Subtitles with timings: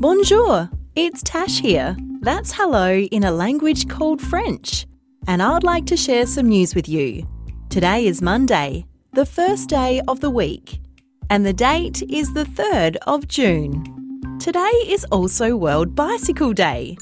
[0.00, 1.94] Bonjour, it's Tash here.
[2.22, 4.86] That's hello in a language called French.
[5.28, 7.28] And I'd like to share some news with you.
[7.68, 10.80] Today is Monday, the first day of the week,
[11.28, 14.38] and the date is the 3rd of June.
[14.40, 16.96] Today is also World Bicycle Day.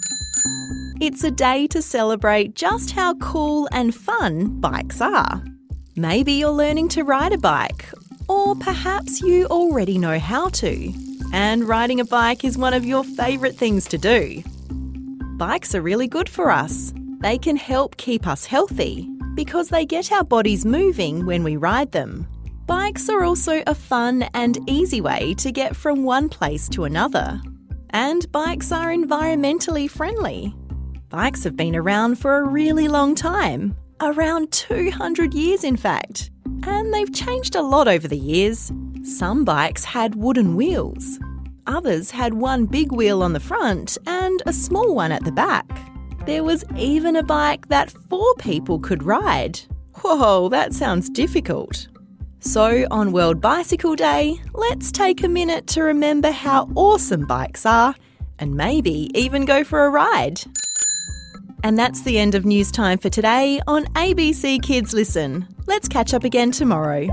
[1.01, 5.45] It's a day to celebrate just how cool and fun bikes are.
[5.95, 7.93] Maybe you're learning to ride a bike,
[8.29, 10.93] or perhaps you already know how to
[11.33, 14.43] and riding a bike is one of your favourite things to do.
[15.37, 16.93] Bikes are really good for us.
[17.21, 21.93] They can help keep us healthy because they get our bodies moving when we ride
[21.93, 22.27] them.
[22.67, 27.41] Bikes are also a fun and easy way to get from one place to another.
[27.91, 30.55] And bikes are environmentally friendly.
[31.09, 36.31] Bikes have been around for a really long time, around 200 years in fact,
[36.65, 38.71] and they've changed a lot over the years.
[39.09, 41.19] Some bikes had wooden wheels.
[41.67, 45.67] Others had one big wheel on the front and a small one at the back.
[46.27, 49.61] There was even a bike that four people could ride.
[50.03, 51.89] Whoa, that sounds difficult.
[52.41, 57.95] So, on World Bicycle Day, let's take a minute to remember how awesome bikes are
[58.39, 60.43] and maybe even go for a ride.
[61.65, 65.49] And that's the end of news time for today on ABC Kids Listen.
[65.67, 67.09] Let's catch up again tomorrow.